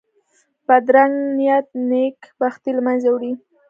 [0.67, 3.31] بدرنګه نیت نېک بختي له منځه وړي